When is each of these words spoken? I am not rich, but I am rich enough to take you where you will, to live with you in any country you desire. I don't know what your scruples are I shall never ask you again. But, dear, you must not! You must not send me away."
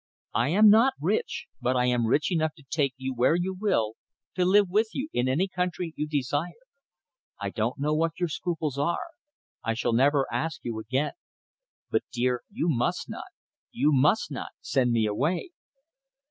I 0.33 0.49
am 0.49 0.67
not 0.67 0.95
rich, 0.99 1.45
but 1.61 1.75
I 1.75 1.85
am 1.85 2.07
rich 2.07 2.31
enough 2.31 2.55
to 2.55 2.63
take 2.71 2.95
you 2.97 3.13
where 3.13 3.35
you 3.35 3.53
will, 3.53 3.97
to 4.33 4.45
live 4.45 4.67
with 4.67 4.87
you 4.93 5.09
in 5.13 5.27
any 5.27 5.47
country 5.47 5.93
you 5.95 6.07
desire. 6.07 6.63
I 7.39 7.51
don't 7.51 7.77
know 7.77 7.93
what 7.93 8.19
your 8.19 8.27
scruples 8.29 8.79
are 8.79 9.11
I 9.63 9.75
shall 9.75 9.93
never 9.93 10.25
ask 10.33 10.61
you 10.63 10.79
again. 10.79 11.11
But, 11.91 12.01
dear, 12.11 12.41
you 12.49 12.67
must 12.67 13.09
not! 13.11 13.27
You 13.71 13.91
must 13.93 14.31
not 14.31 14.49
send 14.59 14.91
me 14.91 15.05
away." 15.05 15.51